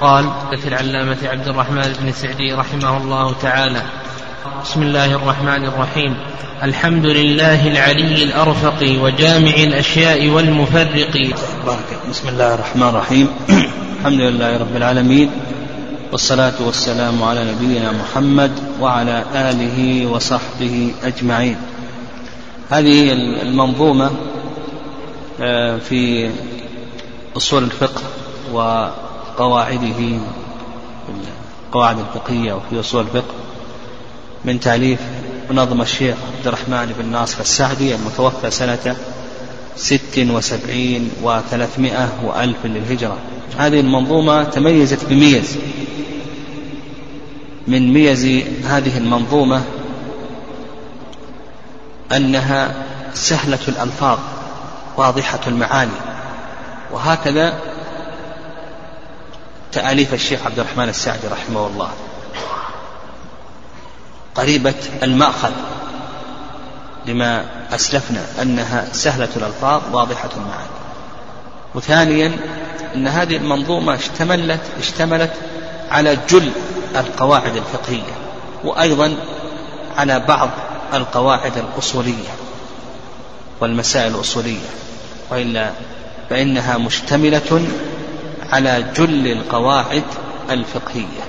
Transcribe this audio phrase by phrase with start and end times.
[0.00, 0.30] قال
[0.62, 3.82] في العلامة عبد الرحمن بن سعدي رحمه الله تعالى.
[4.62, 6.16] بسم الله الرحمن الرحيم.
[6.62, 11.34] الحمد لله العلي الأرفق وجامع الأشياء والمفرق.
[11.66, 12.00] بارك.
[12.10, 13.28] بسم الله الرحمن الرحيم.
[13.98, 15.30] الحمد لله رب العالمين
[16.12, 21.56] والصلاة والسلام على نبينا محمد وعلى آله وصحبه أجمعين.
[22.70, 24.10] هذه المنظومة
[25.40, 26.30] آه، في
[27.36, 28.02] أصول الفقه
[29.36, 30.18] وقواعده
[31.66, 33.34] القواعد الفقهية وفي أصول الفقه.
[34.44, 35.00] من تأليف
[35.50, 38.96] ونظم الشيخ عبد الرحمن بن ناصر السعدي المتوفى سنة
[39.76, 43.18] ست وسبعين وثلاثمائة وألف للهجرة.
[43.58, 45.56] هذه المنظومة تميزت بميز.
[47.68, 48.24] من ميز
[48.64, 49.62] هذه المنظومة
[52.12, 52.74] أنها
[53.14, 54.18] سهلة الألفاظ
[54.96, 55.90] واضحة المعاني.
[56.92, 57.60] وهكذا
[59.76, 61.90] تأليف الشيخ عبد الرحمن السعدي رحمه الله.
[64.34, 65.52] قريبة المأخذ
[67.06, 70.76] لما أسلفنا أنها سهلة الألفاظ واضحة المعاني
[71.74, 72.32] وثانيا
[72.94, 75.32] أن هذه المنظومة اشتملت اشتملت
[75.90, 76.52] على جل
[76.96, 78.12] القواعد الفقهية
[78.64, 79.16] وأيضا
[79.96, 80.50] على بعض
[80.94, 82.30] القواعد الأصولية
[83.60, 84.68] والمسائل الأصولية
[85.30, 85.70] وإلا
[86.30, 87.66] فإنها مشتملة
[88.52, 90.04] على جل القواعد
[90.50, 91.24] الفقهية.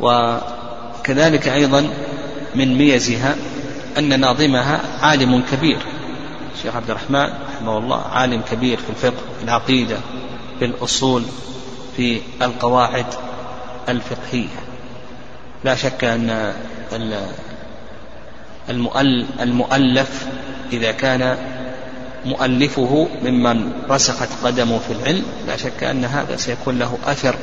[0.00, 1.88] وكذلك أيضا
[2.54, 3.36] من ميزها
[3.98, 5.78] أن ناظمها عالم كبير.
[6.56, 9.96] الشيخ عبد الرحمن رحمه الله عالم كبير في الفقه في العقيدة
[10.58, 11.22] في الأصول
[11.96, 13.06] في القواعد
[13.88, 14.48] الفقهية.
[15.64, 16.54] لا شك أن
[19.40, 20.26] المؤلف
[20.72, 21.38] إذا كان
[22.26, 27.34] مؤلفه ممن رسخت قدمه في العلم لا شك أن هذا سيكون له أثر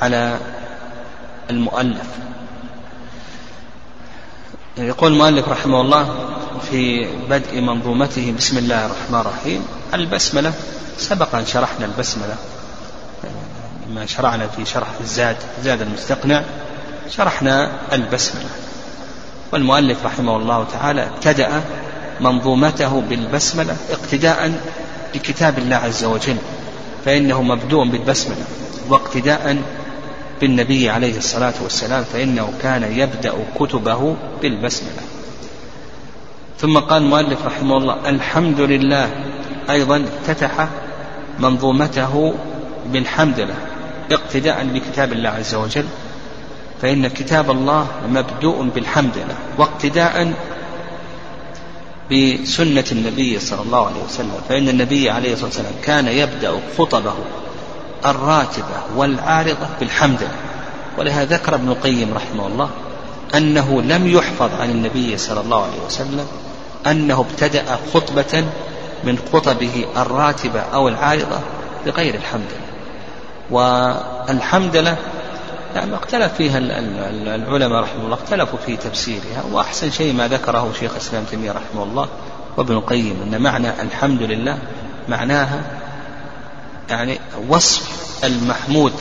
[0.00, 0.38] على
[1.50, 2.06] المؤلف.
[4.78, 6.04] يقول المؤلف رحمه الله
[6.70, 9.66] في بدء منظومته بسم الله الرحمن الرحيم.
[9.94, 10.52] البسملة
[10.98, 12.36] سبق أن شرحنا البسملة
[13.94, 16.42] ما شرعنا في شرح الزاد زاد المستقنع
[17.10, 18.50] شرحنا البسملة.
[19.52, 21.62] والمؤلف رحمه الله تعالى ابتدأ
[22.20, 24.60] منظومته بالبسملة اقتداء
[25.14, 26.36] بكتاب الله عز وجل
[27.04, 28.44] فإنه مبدوء بالبسملة
[28.88, 29.56] واقتداء
[30.40, 35.02] بالنبي عليه الصلاة والسلام فإنه كان يبدأ كتبه بالبسملة.
[36.58, 39.10] ثم قال المؤلف رحمه الله الحمد لله.
[39.70, 40.68] أيضا افتتح
[41.38, 42.34] منظومته
[42.86, 43.54] بالحمد لله
[44.12, 45.84] اقتداء بكتاب الله عز وجل
[46.82, 50.32] فإن كتاب الله مبدوء بالحمد لله واقتداء
[52.12, 54.40] بسنة النبي صلى الله عليه وسلم.
[54.48, 57.14] فإن النبي عليه الصلاة والسلام كان يبدأ خطبه
[58.06, 60.36] الراتبة والعارضة بالحمد لله.
[60.98, 62.70] ولهذا ذكر ابن القيم رحمه الله
[63.34, 66.26] أنه لم يحفظ عن النبي صلى الله عليه وسلم
[66.86, 68.44] أنه ابتدأ خطبة
[69.04, 71.38] من خطبه الراتبة أو العارضة
[71.86, 72.66] بغير الحمد لله.
[73.50, 74.96] والحمد لله
[75.76, 81.24] يعني اختلف فيها العلماء رحمه الله اختلفوا في تفسيرها وأحسن شيء ما ذكره شيخ الإسلام
[81.24, 82.08] تيمية رحمه الله
[82.56, 84.58] وابن القيم أن معنى الحمد لله
[85.08, 85.62] معناها
[86.90, 88.92] يعني وصف المحمود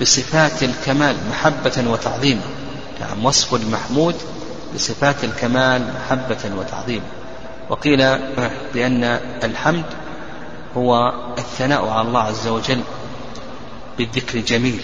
[0.00, 2.42] بصفات الكمال محبة وتعظيما
[3.00, 4.14] يعني وصف المحمود
[4.74, 7.06] بصفات الكمال محبة وتعظيما
[7.68, 7.98] وقيل
[8.74, 9.04] بأن
[9.44, 9.84] الحمد
[10.76, 12.80] هو الثناء على الله عز وجل
[13.98, 14.80] بالذكر جميل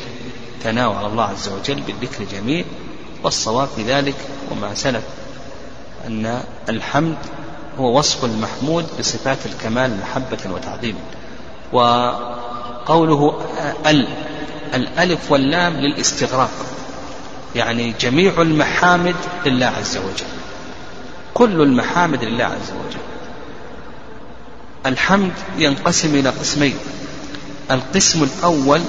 [0.64, 2.64] على الله عز وجل بالذكر جميل
[3.22, 4.14] والصواب في ذلك
[4.50, 5.04] وما سلف
[6.06, 7.16] أن الحمد
[7.78, 10.98] هو وصف المحمود بصفات الكمال محبة وتعظيما
[11.72, 13.40] وقوله
[13.86, 14.08] ال
[14.74, 16.50] الألف واللام للاستغراق
[17.54, 19.14] يعني جميع المحامد
[19.46, 20.26] لله عز وجل.
[21.34, 23.00] كل المحامد لله عز وجل.
[24.86, 26.74] الحمد ينقسم إلى قسمين
[27.70, 28.80] القسم الأول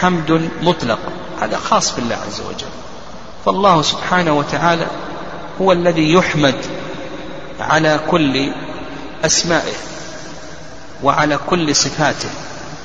[0.00, 0.98] حمد مطلق.
[1.40, 2.68] هذا خاص بالله عز وجل.
[3.44, 4.86] فالله سبحانه وتعالى
[5.60, 6.54] هو الذي يحمد
[7.60, 8.52] على كل
[9.24, 9.74] أسمائه
[11.02, 12.28] وعلى كل صفاته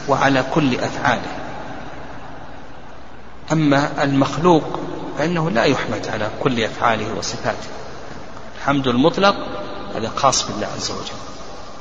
[0.08, 1.32] وعلى كل أفعاله.
[3.52, 4.80] أما المخلوق
[5.18, 7.70] فإنه لا يحمد على كل أفعاله وصفاته.
[8.58, 9.36] الحمد المطلق
[9.96, 11.20] هذا خاص بالله عز وجل.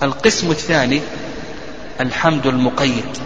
[0.03, 1.01] القسم الثاني
[2.01, 3.19] الحمد المقيد.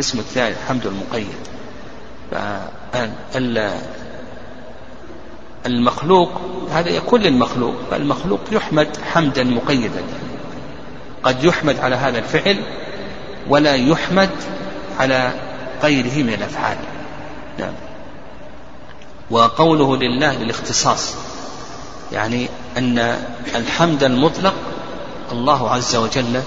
[0.00, 1.34] القسم الثاني الحمد المقيد.
[5.66, 6.30] المخلوق
[6.70, 10.02] هذا يكون للمخلوق فالمخلوق يحمد حمدا مقيدا.
[11.22, 12.56] قد يحمد على هذا الفعل
[13.48, 14.30] ولا يحمد
[14.98, 15.32] على
[15.82, 16.76] غيره من الأفعال.
[17.58, 17.74] نعم.
[19.30, 21.14] وقوله لله للاختصاص
[22.12, 22.98] يعني أن
[23.54, 24.54] الحمد المطلق
[25.32, 26.42] الله عز وجل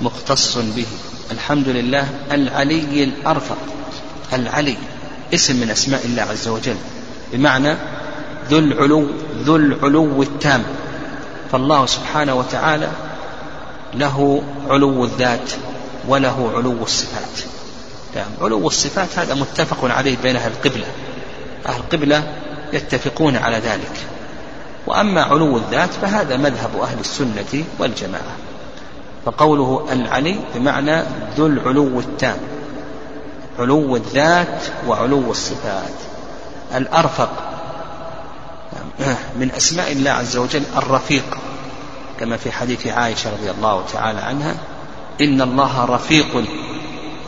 [0.00, 0.86] مختص به.
[1.30, 3.58] الحمد لله العلي الأرفق.
[4.32, 4.76] العلي
[5.34, 6.76] اسم من أسماء الله عز وجل.
[7.32, 7.76] بمعنى
[8.50, 9.06] ذو العلو
[9.44, 10.62] ذو العلو التام.
[11.52, 12.90] فالله سبحانه وتعالى
[13.94, 15.50] له علو الذات
[16.08, 17.48] وله علو الصفات.
[18.16, 20.86] يعني علو الصفات هذا متفق عليه بين أهل القبلة.
[21.66, 22.32] أهل القبلة
[22.72, 23.96] يتفقون على ذلك.
[24.86, 28.36] وأما علو الذات فهذا مذهب أهل السنة والجماعة.
[29.24, 31.02] فقوله العلي بمعنى
[31.36, 32.36] ذو العلو التام
[33.58, 35.94] علو الذات وعلو الصفات.
[36.74, 37.30] الأرفق
[39.36, 41.38] من أسماء الله عز وجل الرفيق
[42.20, 44.54] كما في حديث عائشة رضي الله تعالى عنها
[45.20, 46.44] إن الله رفيق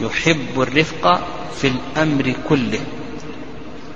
[0.00, 1.20] يحب الرفق
[1.60, 2.81] في الأمر كله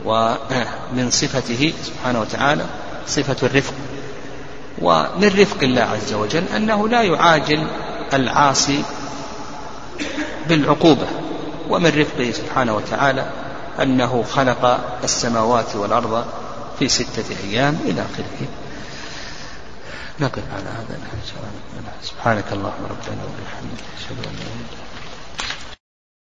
[0.05, 2.65] ومن صفته سبحانه وتعالى
[3.07, 3.75] صفة الرفق.
[4.83, 7.67] ومن رفق الله عز وجل أنه لا يعاجل
[8.15, 8.83] العاصي
[10.49, 11.07] بالعقوبة
[11.69, 13.31] ومن رفقه سبحانه وتعالى
[13.83, 16.25] أنه خلق السماوات والأرض
[16.79, 18.49] في ستة أيام إلى آخره.
[20.21, 20.99] نقف على هذا
[22.03, 23.85] سبحانك اللهم ربنا وبحمدك.
[23.99, 24.90] أشهد أن لا إله إلا